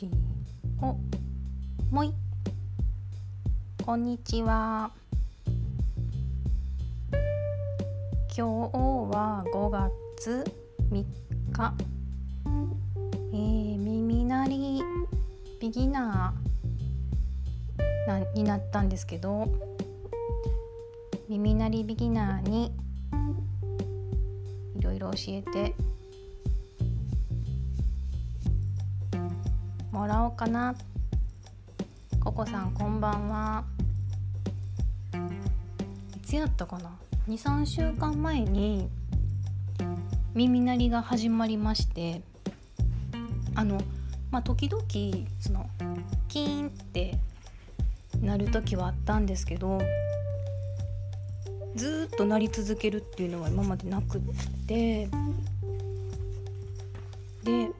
[0.00, 0.08] ち
[0.80, 0.96] お
[1.94, 2.14] もい。
[3.84, 4.90] こんにちは。
[8.34, 9.68] 今日は5
[10.16, 10.42] 月
[10.90, 11.04] 3
[11.52, 11.74] 日。
[13.32, 14.82] えー、耳鳴り
[15.60, 19.48] ビギナーなになったんですけど。
[21.28, 22.72] 耳鳴りビギナーに
[24.76, 25.89] いろいろ教えて。
[30.10, 30.74] らおうかな。
[32.18, 33.64] ココさんこんばんは。
[36.16, 36.90] いつやったかな
[37.28, 38.88] 23週間前に
[40.34, 42.22] 耳鳴りが始まりまして。
[43.54, 43.80] あの
[44.32, 44.82] まあ時々
[45.38, 45.70] その
[46.28, 47.16] キーンって
[48.20, 49.78] なる時はあったんですけど
[51.76, 54.20] ずっと鳴り続けるっていうのは今までなくっ
[54.66, 55.08] て。
[57.44, 57.70] で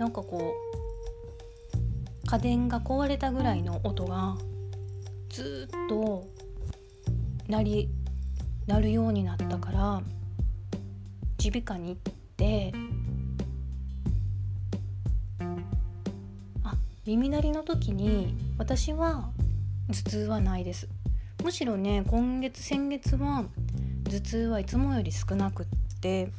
[0.00, 0.54] なんかこ
[2.24, 4.34] う家電が壊れたぐらいの音が
[5.28, 6.26] ずっと
[7.48, 7.90] 鳴り
[8.66, 10.00] 鳴るようになったから
[11.38, 12.72] 耳鼻科に行って
[16.64, 19.28] あ耳鳴りの時に私は
[19.88, 20.88] 頭痛はないです。
[21.44, 23.44] むしろね今月先月は
[24.04, 25.66] 頭痛はいつもより少なくっ
[26.00, 26.32] て。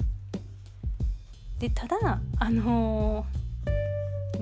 [1.60, 3.41] でただあのー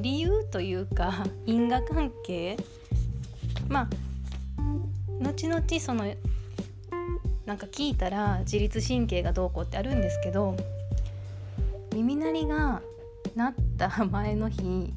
[0.01, 2.57] 理由というか 因果関係。
[3.67, 3.89] まあ
[5.21, 6.05] 後々その
[7.45, 10.55] なんか聞いたら自律神経がどうこうってあるんですけど
[11.93, 12.81] 耳鳴りが
[13.35, 14.93] なった前の日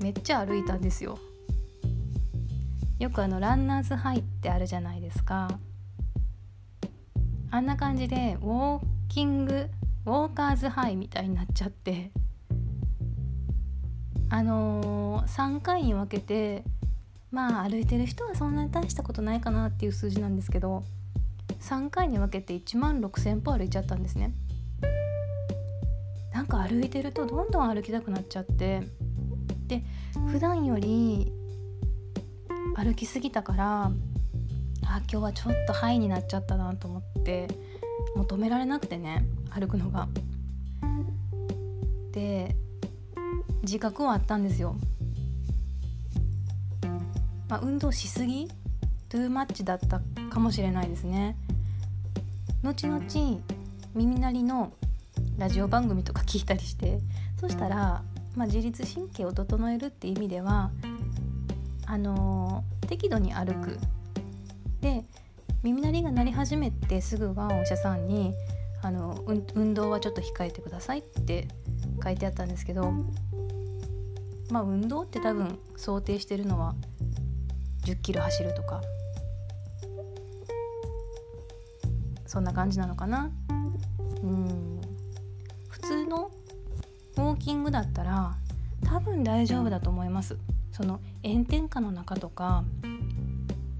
[0.00, 1.18] めっちゃ歩いたんですよ。
[2.98, 5.48] よくあのランナーズハイってあるじゃないですか。
[7.50, 9.68] あんな感じでウォーキング
[10.06, 12.10] ウォーカーズハイみたいになっちゃって。
[14.30, 16.62] あのー、3回に分けて
[17.32, 20.84] まあ歩いてる人はそんなに大したことないかなっていう数字なんですけど
[21.60, 24.32] 3回に分けて1万6,000歩歩いちゃったんですね。
[26.32, 28.82] なんか歩いてるとどんどん歩きたくなっちゃって
[29.66, 29.82] で
[30.28, 31.32] 普段より
[32.76, 33.90] 歩きすぎたからあ
[34.86, 37.48] 今日はちょっとハイになっちゃったなと思って
[38.14, 40.08] もう止められなくてね歩くのが。
[42.12, 42.56] で
[43.62, 44.76] 自覚はあったんですよ。
[47.48, 48.48] まあ、運動しすぎ？
[49.08, 50.00] トゥーマッチだった
[50.30, 51.36] かもしれないですね。
[52.62, 53.02] 後々
[53.94, 54.72] 耳鳴りの
[55.38, 57.00] ラジオ番組とか聞いたりして
[57.40, 58.02] そしたら、
[58.36, 60.70] まあ、自律神経を整えるって意味では
[61.86, 63.78] あのー、適度に歩く
[64.80, 65.04] で
[65.62, 68.34] 耳鳴りが鳴り始めてすぐはお医者さんに
[68.82, 71.48] あの運動はちょっと控えてくださいって
[72.04, 72.92] 書いてあったんですけど
[74.50, 76.74] まあ運動って多分想定してるのは
[77.84, 78.80] 10キロ走るとか。
[82.26, 83.28] そんな感じなのかな。
[84.22, 84.80] うん。
[85.68, 86.30] 普通の
[87.16, 88.36] ウォーキングだったら
[88.84, 90.36] 多分大丈夫だと思います。
[90.70, 92.64] その炎天下の中とか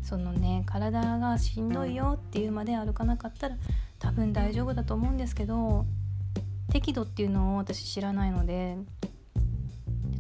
[0.03, 3.57] そのね体がしんどいよっていうまで歩かなかったら
[3.99, 5.87] 多分大丈夫だと思うんですけど
[6.73, 8.77] 適度っていうのを私知らないので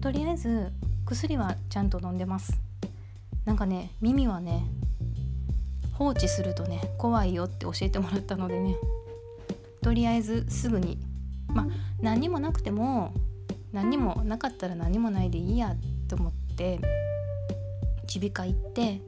[0.01, 0.73] とりあえず
[1.05, 2.59] 薬はちゃんと飲んでます。
[3.45, 4.65] なんかね耳はね
[5.93, 8.77] 放置するとね怖いよって教えてもらったのでね。
[9.83, 10.99] とりあえずすぐに。
[11.49, 11.67] まあ
[12.01, 13.13] 何にもなくても
[13.73, 15.75] 何にもなかったら何もないでいいや
[16.09, 16.81] と思って
[18.15, 19.01] 耳鼻科行って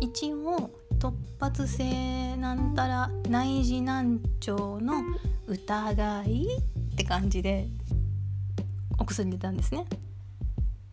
[0.00, 5.02] 一応突発性なんたら内耳難聴の
[5.46, 6.46] 疑い
[6.92, 7.66] って感じで
[8.98, 9.86] お薬出たんですね。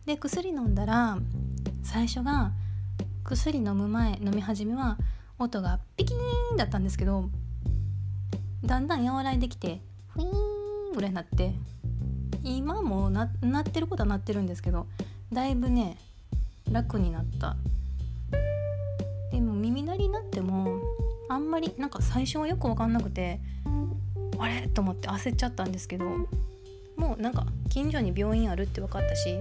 [0.06, 1.18] で薬飲んだら
[1.82, 2.52] 最初が
[3.24, 4.98] 薬飲む前飲み始めは
[5.38, 7.24] 音がピキーンだったんですけど
[8.64, 11.54] だんだん和らいできてフィーンぐらいになって
[12.42, 14.86] 今もななってることはなってるんですけど
[15.32, 15.96] だいぶね
[16.70, 17.56] 楽になった。
[19.30, 20.80] でも耳鳴りになっても
[21.28, 23.40] あんまりなんか最初はよく分かんなくて
[24.38, 24.66] あれ？
[24.68, 26.04] と思って焦っちゃったんですけど
[26.96, 29.38] もうなんか近所に病院あるって分かったし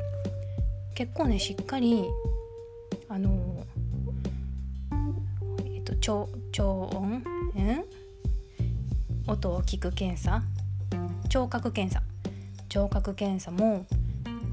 [0.95, 2.03] 結構ねしっかり
[3.07, 3.65] あの
[5.65, 7.19] えっと超超音？
[7.19, 7.23] ん
[9.27, 10.43] 音を聞く検査？
[11.29, 12.03] 聴覚検査。
[12.67, 13.85] 聴覚検査も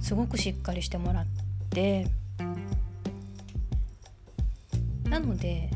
[0.01, 1.27] すごくしっかりしてもらっ
[1.71, 2.07] て。
[5.05, 5.71] なので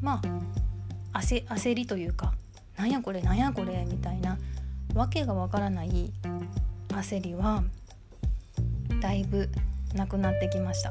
[0.00, 0.20] ま
[1.12, 2.32] あ焦焦りというか
[2.76, 4.38] なんやこれなんやこれみたいな
[4.94, 6.12] わけがわからない
[6.88, 7.62] 焦りは
[9.04, 9.50] だいぶ
[9.92, 10.90] なくなってきました。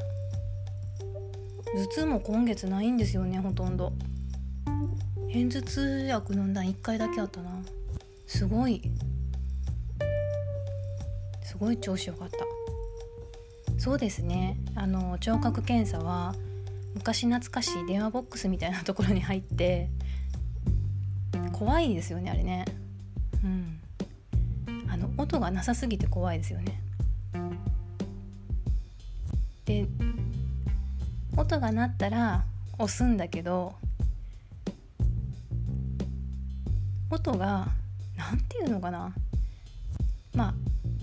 [1.74, 3.92] 頭痛も今月ないんですよねほとんど。
[5.32, 7.50] 片頭痛薬飲んだん1回だけあったな。
[8.28, 8.82] すごい。
[11.42, 12.38] すごい調子よかった。
[13.80, 14.58] そうですね。
[14.76, 16.36] あの聴覚検査は
[16.94, 19.88] 昔懐かしい電話ボックスみたいなところに入って
[21.52, 22.64] 怖いですよねあれね。
[23.42, 23.80] うん。
[24.88, 26.83] あの音がなさすぎて怖いですよね。
[29.64, 29.86] で
[31.36, 32.44] 音が鳴ったら
[32.78, 33.74] 押すんだけど
[37.10, 37.68] 音が
[38.16, 39.12] 何て言うのかな。
[40.34, 40.54] まあ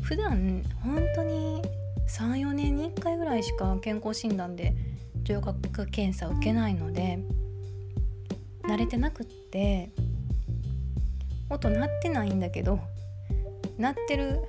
[0.02, 1.62] 普段本当に
[2.08, 4.74] 34年に1回ぐらいしか健康診断で
[5.24, 7.20] 聴覚検査を受けないので
[8.64, 9.90] 慣れてなくって
[11.50, 12.80] 音鳴ってないんだけど
[13.78, 14.42] 鳴ってる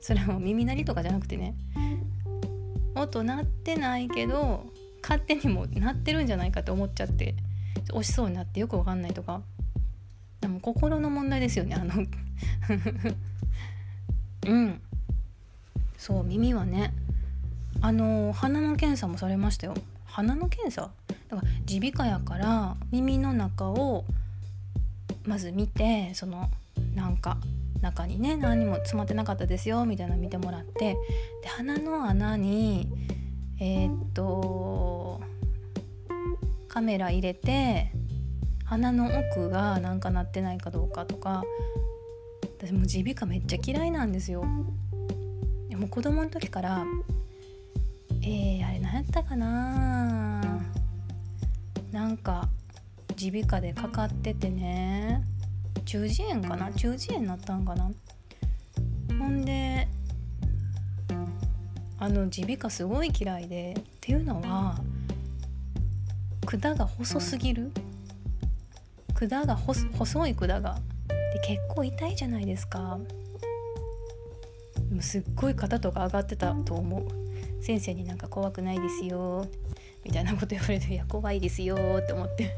[0.00, 1.54] それも耳鳴りとかじゃなくてね
[2.94, 4.66] 音鳴ってないけど
[5.02, 7.34] 勝手にも鳴ってるんじゃないかと思っちゃって
[7.90, 9.42] 押しそうになってよくわかんないとか。
[10.40, 11.92] でも心の問題ですよねあの。
[14.46, 14.80] うん。
[15.96, 16.92] そう耳はね。
[17.82, 19.74] あの鼻の検査もされましたよ。
[20.04, 20.90] 鼻の検査？
[21.28, 24.04] だから耳鼻科やから耳の中を
[25.24, 26.50] まず見てその
[26.94, 27.38] なんか
[27.80, 30.96] 中にね何も詰まってなかったですよみたいなの見てもらって
[31.42, 32.88] で鼻の穴に
[33.58, 35.20] えー、っと
[36.68, 37.92] カメラ入れて
[38.64, 41.42] 鼻の奥がなんか鳴ってないかどうかとか
[42.58, 44.44] 私も耳鼻科めっちゃ嫌いなんですよ。
[45.68, 46.84] でも子供の時から
[48.22, 50.60] えー、あれ何やったかな
[51.90, 52.48] なんか
[53.18, 55.22] 耳鼻科でかかっててね
[55.84, 56.72] 中耳炎かな？
[56.72, 57.90] 中耳炎になったんかな？
[59.18, 59.88] ほんで
[61.98, 64.76] あの耳鼻科すごい嫌いでっていうのは
[66.46, 67.72] 管が細すぎる。
[69.14, 70.78] 管が細い管が。
[71.08, 72.98] で結構痛いじゃないですか。
[74.90, 77.06] もうすっごい肩とか上がってたと思う。
[77.62, 79.46] 先生になんか怖くないですよ
[80.04, 82.54] みたいなこと言われて「いや怖いですよ」って思って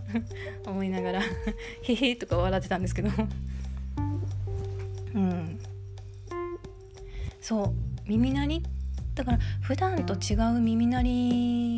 [0.66, 1.22] 思いながら
[1.84, 3.10] 「へへ」とか笑ってたんですけど。
[5.14, 5.58] うん。
[7.40, 7.72] そう。
[8.06, 8.62] 耳鳴り？
[9.14, 11.02] だから普段と違う耳鳴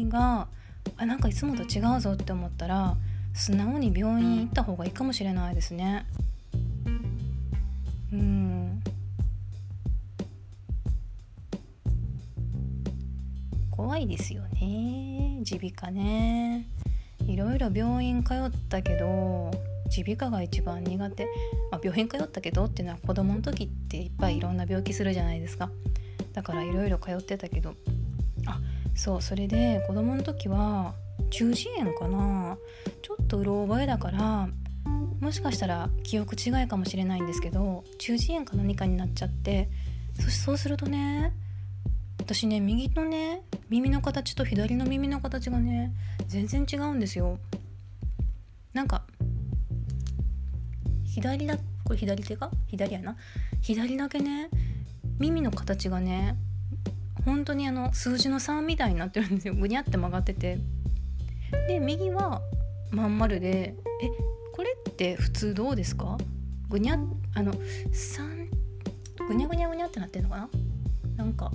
[0.05, 0.49] りが
[0.97, 2.97] あなんかいつもと違うぞって思ったら
[3.33, 6.00] 素直に病院行った方がいいかもしれないですね。
[13.81, 15.41] 怖いですよね。
[15.51, 16.67] 耳鼻科ね。
[17.27, 19.51] いろいろ病院通ったけど
[19.97, 21.25] 耳鼻科が一番苦手、
[21.71, 25.71] まあ、病院通ったけどっていうのは子供の時っていっぱいいろんな病気するじゃないですか。
[26.35, 27.75] だからいろいろ通ってたけど。
[28.45, 28.61] あ
[28.95, 30.93] そうそれで子供の時は
[31.31, 32.59] 中耳炎かな。
[33.01, 34.51] ちょっとうろ覚えだから
[35.21, 39.71] もしかしたら記憶違いかもしれないんですけど中耳炎か何かになっちゃって。
[40.19, 41.33] そそうするとね
[42.19, 45.93] 私ね右のね耳の形と左の耳の形がね
[46.27, 47.39] 全然違うんですよ。
[48.73, 49.05] なんか
[51.05, 52.51] 左だこれ左手か？
[52.67, 53.17] 左やな。
[53.61, 54.51] 左だけね
[55.21, 56.37] 耳の形がね
[57.25, 59.55] 本当にあの数字の3みたいになってるんですよ。
[59.55, 60.59] ぐにゃって曲がってて。
[61.69, 62.43] で右は
[62.91, 64.09] まん丸でえ
[64.53, 66.19] これって普通どうですか？
[66.69, 66.99] ぐにゃ
[67.35, 68.49] あの3
[69.29, 70.49] ぐにゃぐにゃぐにゃってなってんのかな？
[71.17, 71.53] なんか。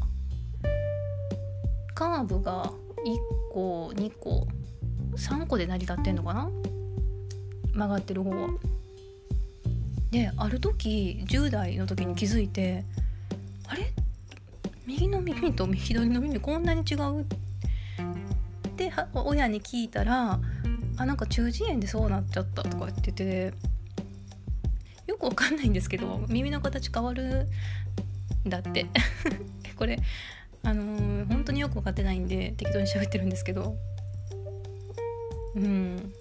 [1.95, 2.65] カーブが
[3.05, 4.47] 1個2個
[5.15, 6.51] 3個で成り立ってんのかな？
[7.73, 8.49] 曲がってる方は。
[10.11, 12.83] である時10代の時に気づいて
[13.67, 13.93] あれ？
[14.85, 17.25] 右の耳と左の耳こんなに違うっ
[18.75, 20.39] て親に聞いたら
[20.97, 23.53] あなんか中耳炎でそうなっちゃったとか言ってて
[25.07, 27.47] よくわかんないんですけど耳の形変わる
[28.45, 28.85] んだって。
[29.77, 29.97] こ れ
[30.65, 33.75] あのー、本当によく分かってないんで適当に喋ってるんですけど。
[35.55, 36.11] うん。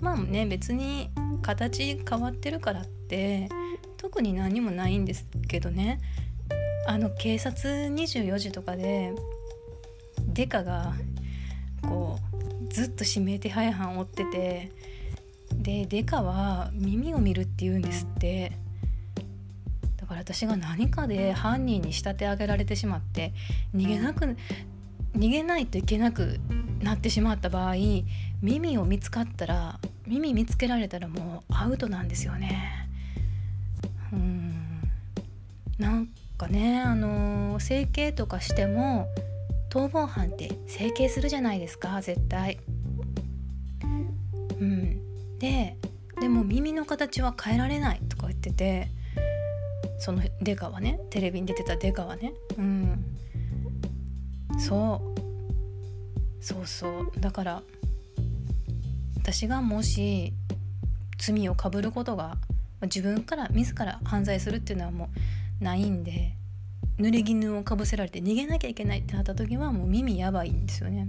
[0.00, 1.10] まあね別に
[1.42, 3.48] 形変わってるからって
[3.96, 6.00] 特に何もないんですけどね。
[6.86, 9.14] あの警察24時とかで
[10.28, 10.94] デカが
[11.82, 12.18] こ
[12.68, 14.72] うずっと指名手配犯追ってて
[15.54, 18.63] でデカは耳を見るって言うんですって。
[20.04, 23.32] だから私が何かで犯人に仕立て上げられてしまって
[23.74, 24.36] 逃げなく
[25.16, 26.38] 逃げないといけなく
[26.82, 27.74] なってしまった場合
[28.42, 32.86] 耳を見つかったら耳見つけられたらもうアウトなんですよね。
[34.12, 34.82] うん。
[35.78, 39.08] なんかねあの整形とかしても
[39.70, 42.58] 逃亡犯って整形するじゃないですか絶対。
[44.60, 45.38] うん。
[45.38, 45.78] で
[46.20, 48.90] でも耳の形は変えられないとか言ってて
[49.98, 52.32] そのデカはねテレビに出てたデカはね。
[52.58, 53.04] うん。
[54.58, 56.44] そう。
[56.44, 57.20] そうそう。
[57.20, 57.62] だから
[59.18, 60.32] 私がもし
[61.18, 62.36] 罪をかぶることが
[62.82, 65.08] 自分から自ら犯罪するっていうのはも
[65.60, 66.36] うないんで
[66.98, 71.08] 濡れ衣をかぶせられて逃げなきゃいけないってなった時はもう耳やばいんですよね。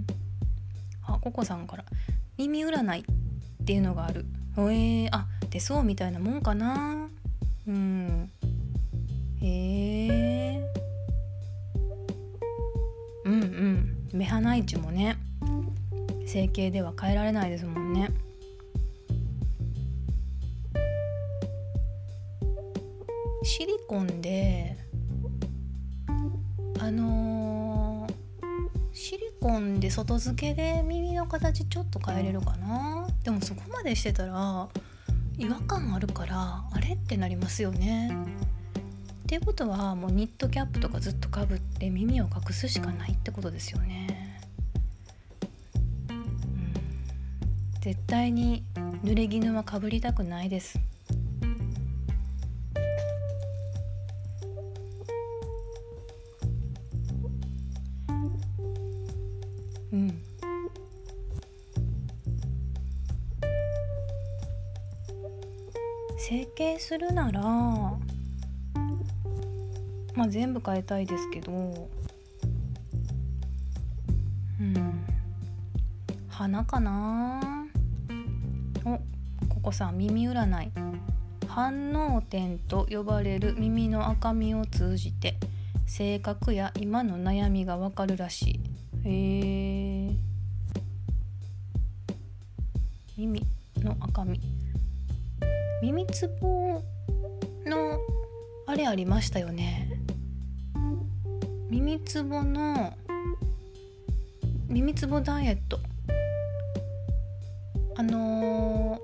[1.04, 1.84] あココさんから
[2.38, 4.24] 「耳占い」っていうのがある。
[4.56, 7.08] えー、あ出そうみたいなもんかな。
[7.68, 8.30] うん。
[9.42, 10.72] へえ
[13.24, 14.08] うんうん。
[14.12, 15.18] 目鼻位置もね
[16.26, 18.10] 整形では変えられないですもんね。
[23.42, 24.76] シリコンで
[26.80, 28.14] あのー、
[28.92, 33.06] シリコンで外付けで耳の形ちょっと変えれるかな。
[33.22, 34.68] でもそこまでしてたら
[35.38, 38.10] 違和感あるからあれってなりますよね。
[39.26, 44.40] っていうことはもうニットキャップとかずっとかぶって耳を隠すしかないってことですよね。
[46.08, 46.72] うん。
[47.80, 48.62] 絶対に
[49.02, 50.78] 濡れ衣はかぶりたくないです。
[59.92, 60.22] うん。
[66.16, 67.95] 整形するなら
[70.16, 71.52] まあ全部変えたいですけど
[74.60, 75.04] うん。
[76.28, 77.66] 鼻かな。
[78.84, 78.98] お
[79.48, 80.72] ここさん耳占い。
[81.48, 85.36] 反応点と呼ばれる耳の赤みを通じて
[85.86, 88.60] 性格や今の悩みがわかるらし
[89.04, 89.08] い。
[89.08, 90.16] へえ
[93.16, 93.42] 耳
[93.78, 94.40] の赤み。
[95.82, 96.82] 耳つぼ
[97.64, 97.98] の
[98.66, 99.85] あれありましたよね。
[101.68, 102.96] 耳つぼの
[104.68, 105.80] 耳つぼダイエット。
[107.96, 109.00] あの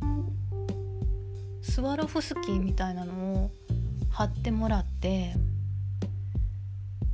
[0.00, 3.50] ー、スワロフスキーみたいなのを
[4.10, 5.34] 貼ってもらって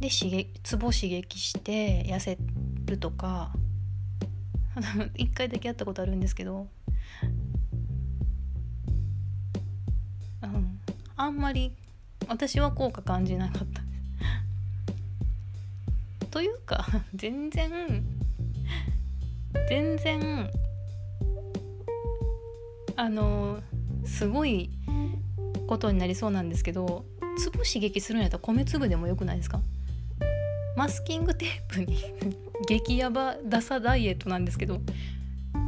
[0.00, 2.38] で刺激ツボ刺激して痩せ
[2.86, 3.52] るとか
[5.16, 6.68] 一回だけやったことあるんですけど、
[10.42, 10.80] うん、
[11.16, 11.76] あんまり
[12.28, 13.80] 私は効果感じなかった。
[13.82, 13.88] で
[16.24, 17.70] すというか全然
[19.68, 20.50] 全然
[22.96, 23.58] あの
[24.04, 24.70] すごい
[25.66, 27.04] ことになりそうなんですけど
[27.38, 29.60] 粒刺激するんやったら米粒でもよくないですか？
[30.76, 31.98] マスキングテープに
[32.66, 34.80] 激ヤバダサダイエットなんですけど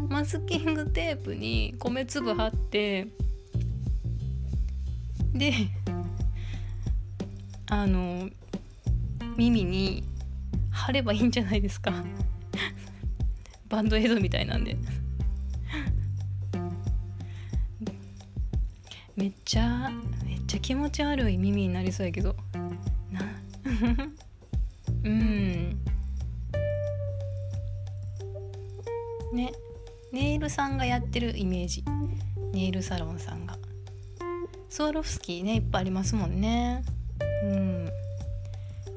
[0.09, 3.09] マスキングテープに米粒貼って
[5.35, 5.53] で
[7.75, 8.31] あの
[9.37, 10.05] 耳に
[10.71, 11.93] 貼ればいいんじゃないですか。
[13.69, 14.77] バンドエイドみたいなんで。
[19.17, 19.91] めっちゃ
[20.25, 22.37] めっちゃ気持ち悪い耳になりそうやけど。
[23.11, 23.23] な
[25.03, 25.81] うん。
[29.33, 29.53] ね
[30.13, 31.85] ネイルさんがやってるイメージ。
[32.53, 33.59] ネイルサロンさんが。
[34.69, 36.85] ソウロフスキーねいっぱいありますもんね
[37.45, 37.91] うん。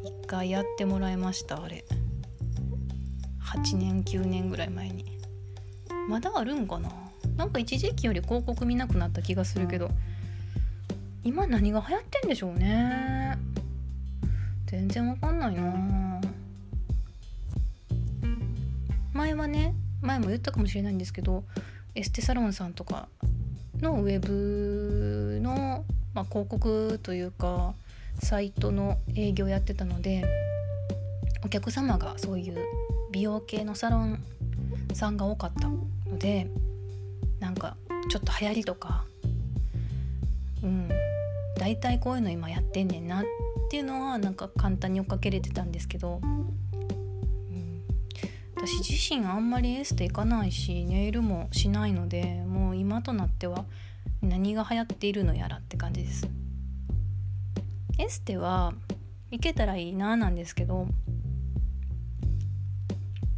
[0.04, 1.84] 一回やってもらいましたあれ。
[3.44, 5.06] 8年9年ぐらい前に。
[6.10, 6.90] まだあるんかな？
[7.36, 9.90] なんか一時期より広告見なくなった気がするけど。
[11.24, 13.38] 今何が流行ってんでしょうね。
[14.68, 16.22] 全然わかんないな。
[19.14, 21.44] 前はね前も言ったかもしれないんですけど
[21.96, 23.08] エステサロンさんとか
[23.82, 27.74] のウェブの、まあ、広告というか
[28.20, 30.26] サイトの営業やってたので
[31.44, 32.58] お客様がそういう
[33.12, 34.24] 美容系のサロン
[34.94, 36.50] さんが多かったので
[37.40, 37.78] なんか
[38.10, 39.06] ちょっと流行りとか
[40.64, 40.90] うん
[41.58, 43.24] 大体こういうの今やってんねんなっ
[43.70, 47.84] ていうのはなんか簡単に追っかけれてたんですけど、うん、
[48.56, 53.66] 私自身あんまりエステ行かないしネイルもしないのでもう今となっては
[54.22, 56.28] 何が流行っているのやらって感じです。
[58.00, 58.74] エステは
[59.32, 60.88] 行けたらいいななんですけど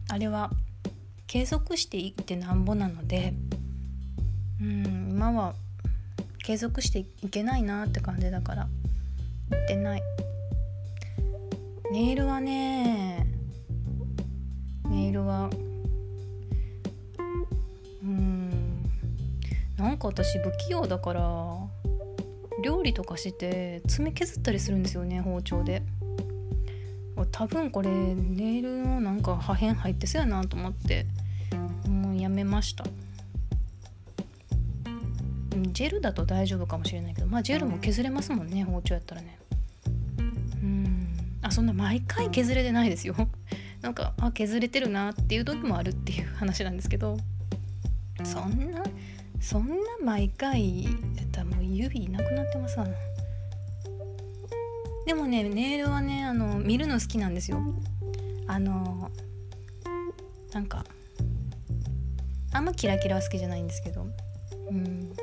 [0.09, 0.51] あれは
[1.27, 3.33] 継続していってなんぼなので
[4.61, 5.53] うん今は
[6.43, 8.67] 継続していけないなって感じだから
[9.51, 10.03] 行ってない。
[11.91, 13.25] ネイルはね
[14.89, 15.49] ネイルは
[18.03, 18.83] うん
[19.75, 21.21] なんか私不器用だから
[22.61, 25.83] 料理とかして爪削ったりするんですよね包丁で。
[27.31, 31.05] 多分これネイルのなんか破片入ってそうやなと思って。
[31.87, 32.85] もうやめました。
[35.71, 39.39] ジェルだと大丈夫かもしれないけどまあジェルも削れますもんね包丁やったらね。
[40.61, 41.07] うん。
[41.41, 43.15] あそんな毎回削れてないですよ。
[43.81, 47.17] なんかあ削れてるなっていう時もあるっていう話なんですけど。
[48.23, 48.83] そんな
[49.39, 50.89] そんな毎回や
[51.23, 51.45] ったら
[51.77, 52.87] 指なくなってますわ。
[55.05, 57.59] でもねネイルはねあの見るの好きなんですよ。
[58.47, 59.11] あの
[60.53, 60.85] なんか
[62.51, 64.07] あんまキラキラは好きじゃないんですけど。
[64.69, 65.13] うん。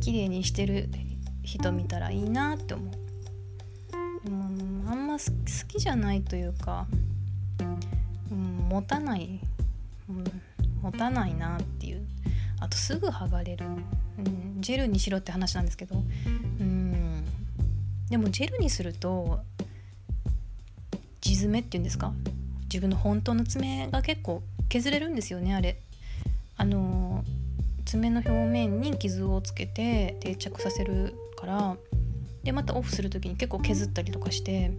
[0.00, 0.88] 綺麗にしてる
[1.42, 2.94] 人見たらいいなって思う。
[4.26, 5.24] うんあんま好
[5.68, 6.86] きじゃないというか、
[8.30, 9.40] うん、持たない、
[10.08, 10.24] うん、
[10.82, 12.06] 持たないなっていう。
[12.60, 13.66] あとすぐ剥がれる、
[14.60, 15.96] ジェルにしろって話なんですけど。
[15.96, 17.24] うん。
[18.08, 19.40] でもジェルにすると
[21.20, 22.12] 地爪っていうんですか？
[22.64, 25.78] 自分の本当の爪が結構削れるんですよねあれ。
[26.56, 27.24] あの
[27.84, 31.76] 爪の表面に傷をつけて定着させるから。
[32.42, 34.72] でまたオフする時に結構削ったりとかして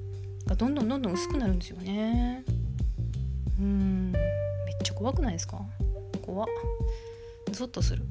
[0.58, 2.44] どんどんどんどん薄くなるんですよね。
[3.60, 4.12] うん。
[4.12, 4.22] めっ
[4.84, 5.62] ちゃ怖くないですか？
[6.26, 6.48] 怖っ。
[7.52, 8.04] ゾッとする。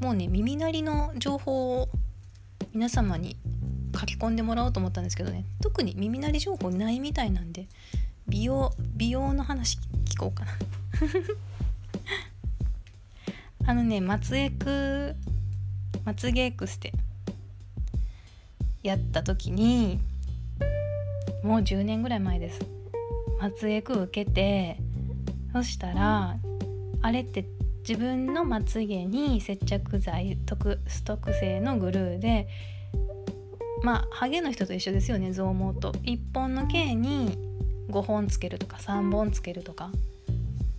[0.00, 1.88] もうね耳鳴りの情報を
[2.72, 3.36] 皆様に
[3.98, 5.44] 書き込んでもらおうと思ったんですけどね。
[5.60, 7.66] 特に耳鳴り情報ないみたいなんで
[8.28, 10.52] 美容美容の話聞こうかな。
[13.66, 15.16] あのね松江区
[16.04, 16.92] まつげエクステ
[18.82, 20.00] やった時に
[21.42, 22.60] もう10年ぐらい前です。
[23.40, 24.78] 松江区受けて
[25.52, 26.36] そしたら
[27.02, 27.44] あれって
[27.88, 32.46] 自分のまつげに接着剤特ストック製のグルーで
[33.82, 35.92] まあハゲの人と一緒ですよね増毛と。
[35.92, 37.38] 1本の毛に
[37.88, 39.90] 5本つけるとか3本つけるとか。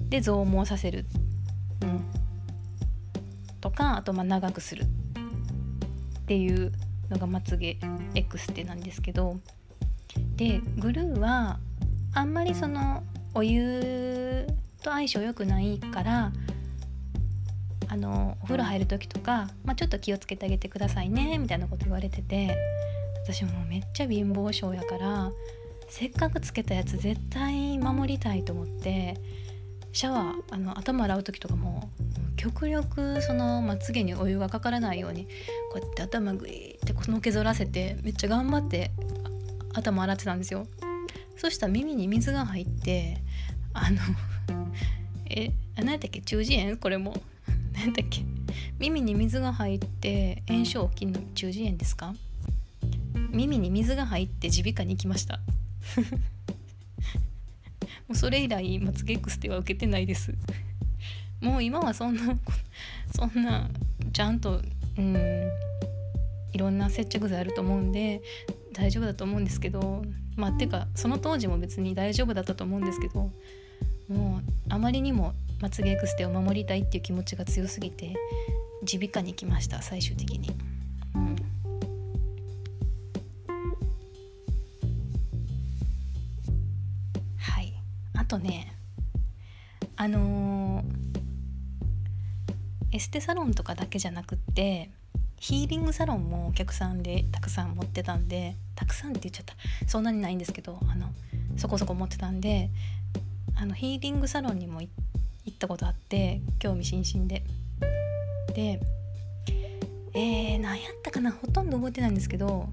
[0.10, 1.06] で増毛させる、
[1.82, 2.06] うん、
[3.60, 4.84] とかあとまあ長くする。
[4.84, 4.86] っ
[6.28, 6.72] ていう
[7.10, 7.80] のがまつげ
[8.14, 9.40] エクステなんですけど。
[10.36, 11.58] でグルーは
[12.14, 13.02] あんまりその
[13.34, 14.46] お湯
[14.84, 16.32] と相性良くないから
[17.92, 22.56] あのお風呂入る時とか、まあ、ちょっと気をつけてあげてくださいねみたいなこと言われてて
[23.24, 25.32] 私もめっちゃ貧乏症やから
[25.90, 29.16] せっかくつけたやつ絶対守りたいと思って
[29.92, 31.90] シャワーあの頭洗う時とかも
[32.36, 35.26] 極力そのまつげにお湯がかからないように
[35.74, 38.92] こうやって頭グイってこのけぞらせてめっちゃ頑張って
[39.74, 40.68] 頭洗ってたんですよ。
[41.38, 43.18] そしたら耳に水が入って
[43.74, 43.98] あの
[45.30, 46.22] え何やったっけ？
[46.22, 46.78] 中耳炎？
[46.78, 47.14] これも。
[47.76, 48.24] 何だっけ？
[48.80, 52.16] 耳に水が入って炎症起きるの中耳炎ですか？
[53.32, 55.40] 耳に水が入って耳鼻科に行きました。
[58.08, 60.34] もうそれ以来まつげエクステは受けてないです。
[61.42, 62.36] もう今はそんな
[63.16, 63.70] そんな
[64.12, 64.62] ちゃんと
[64.98, 65.16] うん
[66.54, 68.22] いろんな接着剤あると思うんで
[68.74, 70.04] 大丈夫だと思うんですけど
[70.36, 73.32] まあっていうかその当時も別に大丈夫だったと思うんですけど
[74.10, 78.14] もうあまりにもまつげエクステを守りたいっていう気持ちが強すぎて
[78.82, 80.50] 耳鼻科に来ました最終的に。
[87.38, 87.74] はい
[88.16, 88.74] あとね
[89.98, 90.86] あのー、
[92.94, 94.90] エステサロンとかだけじゃなくって
[95.40, 99.56] ヒーリングサロンもお客さんでたくさん持ってたんでたくさんって言っちゃった
[99.90, 101.08] そんなにないんですけどあの
[101.58, 102.70] そこそこ持ってたんで
[103.56, 105.09] あのヒーリングサロンにも行って
[105.46, 107.44] 行ったことあって興味津々で。
[108.54, 108.80] で
[110.14, 112.68] えー、何やったかなほとんど覚えてないんですけど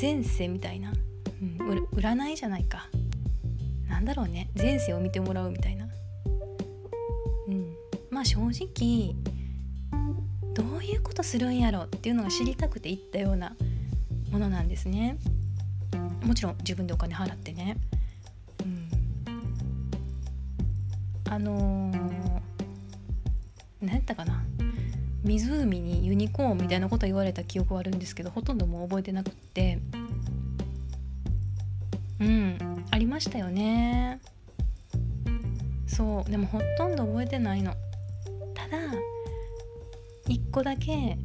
[0.00, 0.92] 前世みたいな、
[1.40, 2.88] うん、占いじゃないか。
[3.88, 4.48] なんだろうね。
[4.56, 5.86] 前世を見てもらうみたいな。
[7.48, 7.74] うん。
[8.10, 9.14] まあ正直
[10.54, 13.54] どういうことするんやろっていうのが知りたくて行ったような
[14.30, 15.18] ものなんですね。
[16.22, 17.76] もちろん自分でお金払ってね、
[21.30, 22.10] あのー、
[23.80, 24.44] 何やったかな。
[25.22, 29.78] 湖にユニコーンみたいなこと言われた記憶はあるんですけどほとんどもう覚えてなくって。
[32.18, 34.20] うんありましたよね。
[35.86, 37.74] そうでもほとんど覚えてないの。
[38.52, 38.78] ただ
[40.26, 41.16] 一個だけ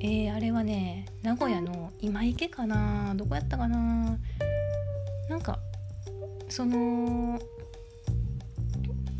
[0.00, 3.14] えー、あれはね名古屋の今池かな。
[3.14, 4.18] どこやったかな。
[5.30, 5.58] なんか
[6.50, 7.40] その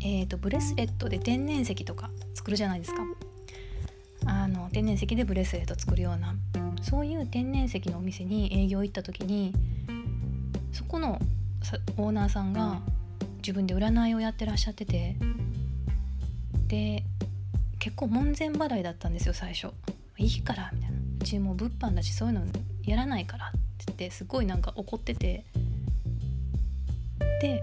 [0.07, 3.01] えーと、ブレスレットで天然石とか作るじゃないですか。
[4.27, 6.35] あの天然石でブレスレット作るような
[6.83, 9.53] そういう天然石のお店に営業行った時に
[10.73, 11.19] そこの
[11.97, 12.81] オーナーさんが
[13.37, 15.15] 自分で占いをやってらっしゃってて
[16.67, 17.03] で
[17.79, 19.73] 結構門前払いだったんですよ最初。
[20.17, 20.97] いいからみたいな。
[21.21, 22.45] うちもう物販だしそういうの
[22.83, 25.45] やらないからって言ってすごいなんか怒ってて。
[27.41, 27.61] で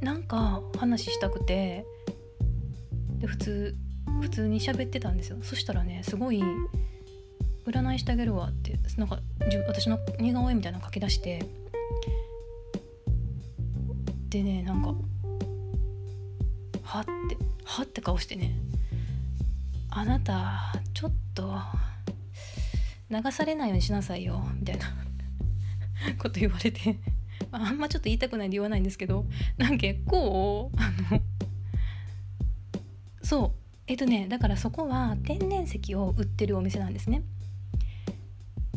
[0.00, 1.84] なんか話したくて
[3.18, 3.76] で普通
[4.20, 5.38] 普通に喋ってたんですよ。
[5.42, 6.42] そしたらねすごい
[7.66, 9.20] 「占いしてあげるわ」ってなんか
[9.66, 11.44] 私の似顔絵みたいなの書き出して
[14.28, 14.88] でねなんか
[16.82, 18.56] 「は」って「は」って顔してね
[19.90, 21.54] 「あなたちょっと
[23.10, 24.86] 流されないようにしなさいよ」みたいな
[26.18, 26.98] こと言われて
[27.52, 29.24] あんまちょっと言いたくないんで言わないんですけど
[29.56, 31.20] なんか結構あの
[33.22, 33.52] そう
[33.86, 37.22] えっとねだからそこは天然石を売ってるお店なんですね。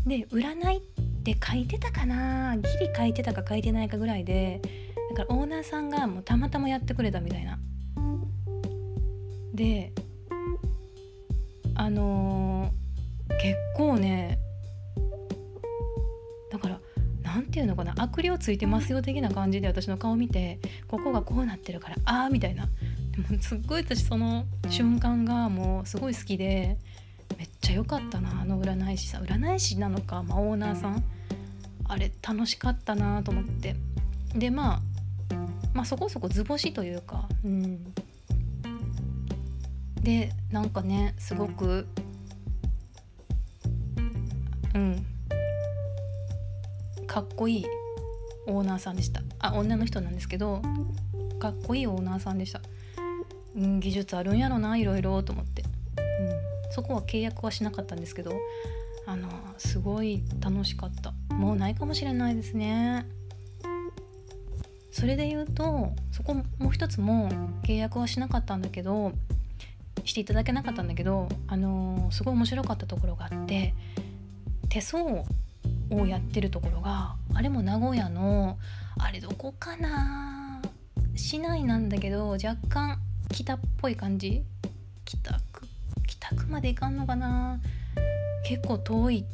[0.06, 0.82] で占いっ
[1.24, 4.60] て書いてたかなギリ書いてたか書いてないかぐらいで
[5.12, 7.60] だからオーナーさんがもうたまたまやってくれたみたいな。
[9.54, 9.92] で
[11.76, 14.40] あのー、結構ね
[17.34, 22.68] 何て言うのかな悪霊ついてますよ的な感じで私の顔見てここがこうなってるからああみたいな。
[23.12, 26.78] でもすっごい私その瞬間がもうすごい好きで
[27.38, 29.24] めっちゃ良かったなあの占い師さん。
[29.24, 31.04] 占い師なのか、まあ、オーナーさん。
[31.88, 33.76] あれ楽しかったなと思って。
[34.36, 34.82] でまあ
[35.74, 37.94] まあそこそこ図星というかうん。
[40.02, 41.88] でなんかねすごく
[44.74, 45.06] うん。
[47.12, 47.66] かっこいい
[48.48, 49.22] オーナーさんでした。
[49.40, 50.62] あ女の人なんですけど
[51.40, 52.62] かっこいいオーナーさんでした、
[53.54, 55.66] うん、技術あるんやろないろいろと思って、う
[56.70, 58.32] ん、そこは契約はしなかったんですけど
[59.06, 61.12] あのすごい楽しかった。
[61.36, 63.06] もうないかもしれないですね。
[64.94, 67.30] それで言うとそこもう一つも
[67.64, 69.12] 契約はしなかったんだけど
[70.06, 73.74] していただけなかったんだけどあのすごい面白かったところがあって
[74.70, 75.26] 手相
[75.92, 78.58] をやってるところがあれも名古屋の
[78.98, 80.62] あれどこかな？
[81.16, 83.00] 市内なんだけど若干
[83.30, 84.44] 北っぽい感じ？
[85.06, 85.68] 北区？
[86.08, 87.60] 北区まで行かんのかな？
[88.46, 89.26] 結構遠い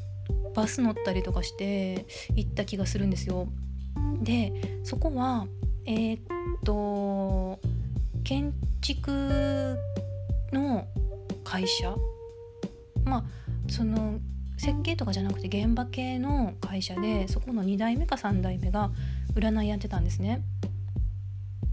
[0.56, 3.48] バス乗ったりとかして行った気がするんですよ。
[4.22, 5.46] でそこは
[5.86, 6.20] えー、っ
[6.64, 7.60] と
[8.24, 9.78] 建築
[10.52, 10.88] の
[11.44, 11.96] 会社？
[13.06, 13.24] まあ
[13.70, 14.20] その
[14.58, 18.92] 設計とかじゃなくて現場系の会社でそこの2代目か3代目が
[19.36, 20.42] 占いやってたんですね。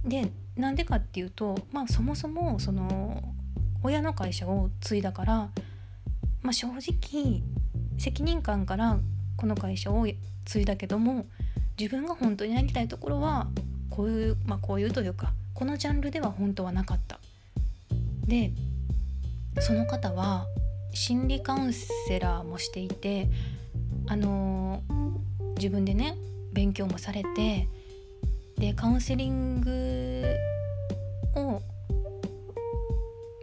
[0.05, 3.23] でなんでかっていうとまあそもそもその
[3.83, 5.35] 親の会社を継いだから、
[6.43, 7.43] まあ、正直
[7.99, 8.99] 責任感から
[9.37, 10.07] この会社を
[10.45, 11.27] 継いだけども
[11.79, 13.49] 自分が本当にやりたいところは
[13.91, 17.19] こういうまあこういうというかこのジャンルでは本当はなかった。
[18.27, 18.53] で
[19.61, 20.47] その方は
[20.95, 23.29] 心理カウンセラーもしていて
[24.07, 26.17] あのー、自分でね
[26.53, 27.69] 勉強もされて
[28.57, 30.25] でカウンセリング
[31.35, 31.61] を、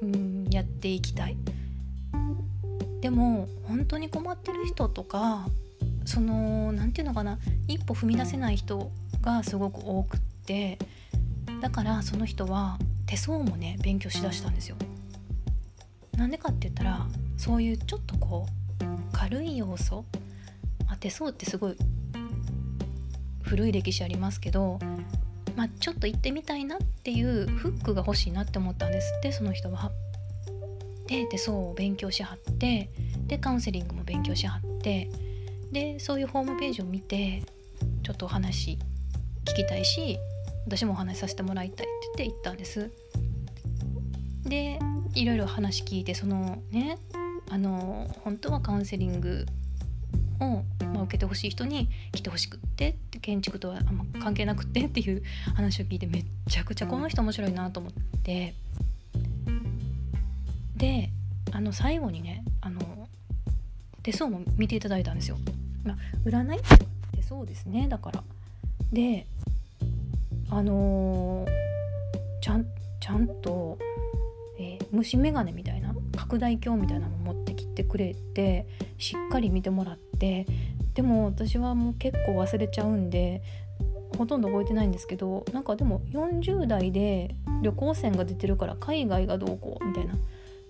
[0.02, 1.38] うん、やっていきたい
[3.02, 5.48] でも本当に困ってる人とか
[6.06, 10.80] その何て言うのかな一歩踏み出せない人がすごく多くって
[11.62, 14.78] だからその人は手相もね勉強しだしたんですよ。
[16.22, 20.06] なんでかって言ったらそういうちょっとこう軽い要素
[20.88, 21.76] あ手相ってすごい
[23.42, 24.78] 古い歴史ありますけど、
[25.56, 29.92] まあ、ちょっと行ってみたいなっていうフックが欲しいなって思ったんですってその人は。
[31.08, 32.92] で手相を勉強しはって
[33.26, 35.10] でカウンセリングも勉強しはって
[35.72, 37.42] でそういうホームページを見て
[38.04, 38.78] ちょっとお話
[39.46, 40.20] 聞きたいし
[40.68, 42.92] 私もお話しさせてもらいたいって言って行ったんです。
[44.44, 44.78] で
[45.13, 46.97] いろいろ話聞いてそのね
[47.50, 49.45] あの本当はカウンセリング
[50.39, 55.24] を、まあ、受けてほしい人に来てほしくってって建築とはあんま関係なくってっていう
[55.56, 57.93] 話を聞いてめちゃくちゃこの人面白いなと思っ
[58.24, 58.54] て
[60.78, 61.10] で
[61.52, 63.08] あの最後にねあの
[64.04, 65.38] 手相も見ていただいたんですよ。
[65.84, 66.60] まあ、占い
[67.12, 68.24] 手相ですねだから。
[68.91, 69.28] で
[70.50, 71.50] あのー、
[72.41, 72.65] ちゃん
[73.00, 73.80] ちゃんと、
[74.91, 80.45] 虫眼鏡みたいな拡大鏡みたいなの持ってきてくれてしっかり見てもらって
[80.93, 83.41] でも私はもう結構忘れちゃうんで
[84.17, 90.13] ほとんど覚えてないんですけどなんかでも40代で旅行船が出てるから海外がどうこうみたいな、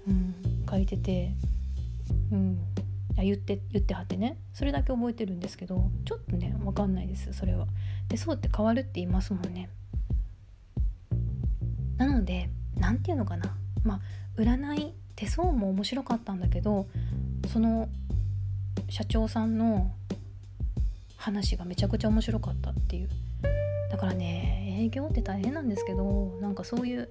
[0.07, 0.35] うん、
[0.69, 1.33] 書いてて、
[2.31, 2.59] うん、
[3.17, 7.67] 言って言ってはってねそれだけ覚えてるんですけどちょっとね分かんないですそれは。
[8.07, 9.69] でそうって変わるって言いますもんね。
[11.97, 13.99] なので何て言うのかなまあ
[14.37, 16.87] 占い手相も面白かったんだけど
[17.51, 17.89] その
[18.89, 19.91] 社長さんの
[21.17, 23.09] 話がめちゃくちゃ面白かったっていう。
[23.91, 27.07] だからね営業って大変なんですけどなんかそういう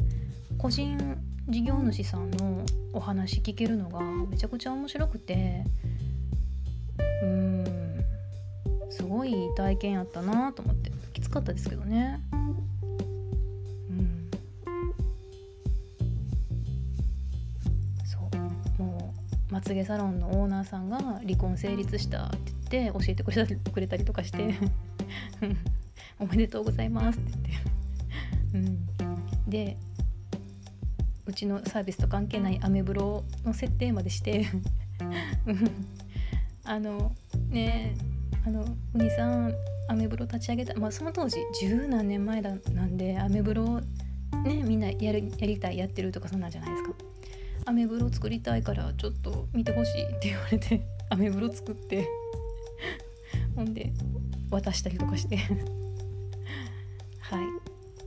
[0.57, 0.99] 個人
[1.49, 5.65] 事業主さんのお話聞けるのがめちゃくちゃ面白くて
[7.23, 8.05] うーん
[8.91, 12.21] すごい体験やったなと思ってきつかったですけどね。
[19.61, 22.39] まつげサロンのオーナーさんが離婚成立したって
[22.71, 24.55] 言って教えてくれたくれたりとかして
[26.19, 27.51] おめでとうございますって
[28.53, 28.99] 言って。
[29.05, 29.09] う
[29.49, 29.51] ん。
[29.51, 29.77] で
[31.27, 34.47] うちのサービスと関係ないアメブロの設定までして
[36.65, 37.13] あの
[37.51, 37.95] ね
[38.47, 39.53] あのウニさん
[39.89, 43.83] アメブロ立ち上げたまあその当時十何年前だなんでアメブロ
[44.43, 46.90] ねみんなやるやりたいやってるとかそんなんじゃないですか
[47.67, 52.07] アメブロ作りたいからちょっと見てほしいって言われて アメブロ作って
[53.55, 53.93] ほんで
[54.51, 55.37] 渡したりとかして。
[57.21, 57.47] はい。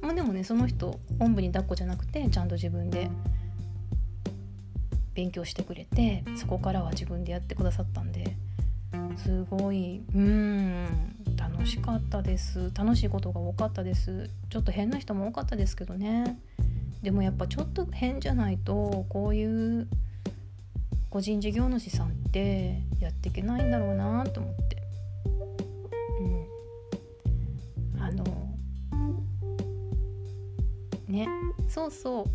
[0.02, 3.10] まあでもねその人おんぶに抱っこじゃなくてちゃんと自分で
[5.14, 8.36] 勉強してくれてそこからは自分でやってくださったんで
[9.16, 12.72] すごいうん楽しかったです。
[12.76, 14.30] 楽しいことが多かったです。
[14.50, 16.38] ちょっと変な人も多かったですけどね。
[17.04, 19.88] でもやっぱちょっと変じゃないとこういう
[21.10, 24.78] 個人事業主さんってやっていけないんだろうなと思って。
[27.96, 28.02] うん。
[28.02, 28.24] あの
[31.10, 31.28] ね
[31.68, 32.26] そうそう。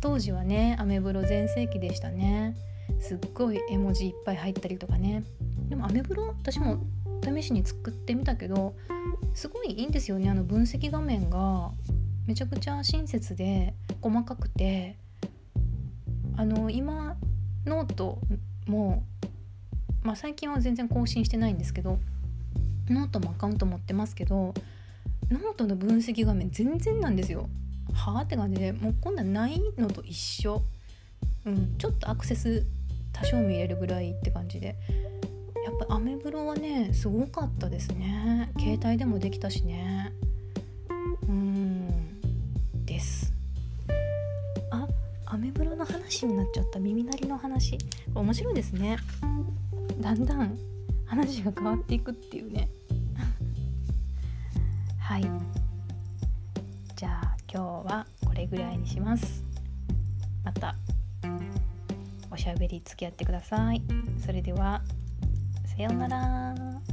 [0.00, 2.56] 当時はねアメブロ全盛期でしたね。
[3.00, 5.24] すっごい絵文字いっぱい入ったりとかね。
[5.68, 6.78] でもアメブロ私も
[7.22, 8.74] 試しに作ってみたけど
[9.34, 11.70] すごいいいんですよねあの分析画面が。
[12.30, 14.96] めちゃくちゃ親切で細かくて
[16.36, 17.16] あの今
[17.66, 18.20] ノート
[18.68, 19.02] も
[20.04, 21.98] まあ最近は全然更新してないんですけど
[22.88, 24.54] ノートもアカウント持ってますけど
[25.28, 27.48] ノートの分析画面全然なんですよ。
[27.92, 30.62] はあって感じでもうこんなんないのと一緒。
[31.46, 32.64] うん、ちょっとアクセス
[33.12, 34.76] 多少見れるぐらいって感じで
[35.64, 40.12] やっぱアメブロはねすごかったですね携帯でもできたしね
[46.20, 47.78] 話になっちゃった耳鳴りの話。
[48.14, 48.98] 面白いですね。
[50.00, 50.58] だんだん
[51.06, 52.68] 話が変わっていくっていうね。
[55.00, 55.22] はい。
[56.94, 59.42] じゃあ今日はこれぐらいにします。
[60.44, 60.76] また
[62.30, 63.82] おしゃべり付き合ってください。
[64.18, 64.82] それでは
[65.64, 66.89] さようなら。